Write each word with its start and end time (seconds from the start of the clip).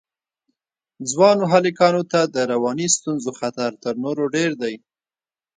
ځوانو 1.11 1.43
هلکانو 1.53 2.01
ته 2.11 2.19
د 2.33 2.35
رواني 2.51 2.87
ستونزو 2.95 3.29
خطر 3.39 3.71
تر 3.83 3.93
نورو 4.03 4.23
ډېر 4.35 4.51
دی. 4.61 4.75